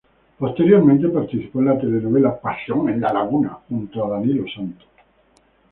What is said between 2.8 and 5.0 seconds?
en la Laguna" junto a Danilo Santos.